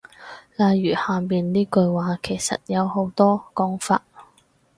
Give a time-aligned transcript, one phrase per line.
[0.55, 4.01] 例如下面呢句話其實有好多講法